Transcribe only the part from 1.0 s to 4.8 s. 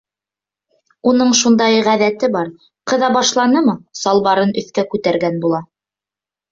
Уның шундай ғәҙәте бар: ҡыҙа башланымы, салбарын